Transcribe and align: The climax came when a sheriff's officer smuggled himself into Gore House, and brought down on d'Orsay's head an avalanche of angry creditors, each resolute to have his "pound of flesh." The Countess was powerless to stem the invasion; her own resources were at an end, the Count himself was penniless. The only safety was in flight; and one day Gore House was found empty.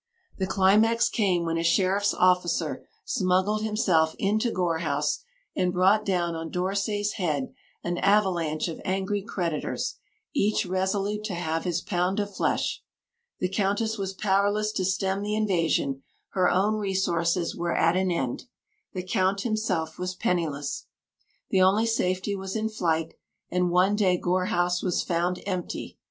The 0.39 0.47
climax 0.47 1.09
came 1.09 1.45
when 1.45 1.59
a 1.59 1.63
sheriff's 1.63 2.15
officer 2.15 2.87
smuggled 3.05 3.61
himself 3.61 4.15
into 4.17 4.49
Gore 4.51 4.79
House, 4.79 5.19
and 5.55 5.71
brought 5.71 6.03
down 6.05 6.33
on 6.33 6.49
d'Orsay's 6.49 7.11
head 7.17 7.53
an 7.83 7.99
avalanche 7.99 8.67
of 8.67 8.81
angry 8.83 9.21
creditors, 9.21 9.97
each 10.33 10.65
resolute 10.65 11.23
to 11.25 11.35
have 11.35 11.65
his 11.65 11.83
"pound 11.83 12.19
of 12.19 12.35
flesh." 12.35 12.81
The 13.41 13.47
Countess 13.47 13.99
was 13.99 14.15
powerless 14.15 14.71
to 14.71 14.85
stem 14.85 15.21
the 15.21 15.35
invasion; 15.35 16.01
her 16.29 16.49
own 16.49 16.77
resources 16.77 17.55
were 17.55 17.75
at 17.77 17.95
an 17.95 18.09
end, 18.09 18.45
the 18.93 19.03
Count 19.03 19.41
himself 19.41 19.99
was 19.99 20.15
penniless. 20.15 20.87
The 21.51 21.61
only 21.61 21.85
safety 21.85 22.35
was 22.35 22.55
in 22.55 22.69
flight; 22.69 23.13
and 23.51 23.69
one 23.69 23.95
day 23.95 24.17
Gore 24.17 24.45
House 24.47 24.81
was 24.81 25.03
found 25.03 25.43
empty. 25.45 25.99